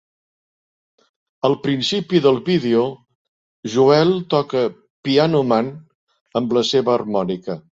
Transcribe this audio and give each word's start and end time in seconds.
Al 1.49 1.55
principi 1.65 2.21
del 2.27 2.39
vídeo, 2.47 2.81
Joel 3.75 4.15
toca 4.35 4.65
"Piano 5.09 5.43
Man" 5.53 5.71
amb 6.41 6.57
la 6.59 6.65
seva 6.75 6.97
harmònica. 6.97 7.63